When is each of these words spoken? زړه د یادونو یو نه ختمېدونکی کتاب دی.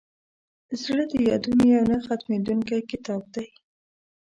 زړه 0.81 1.03
د 1.11 1.13
یادونو 1.29 1.63
یو 1.75 1.81
نه 1.91 1.97
ختمېدونکی 2.05 2.79
کتاب 2.91 3.21
دی. 3.35 3.47